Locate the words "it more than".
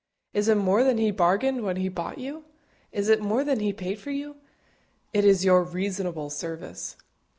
0.47-0.97, 3.07-3.59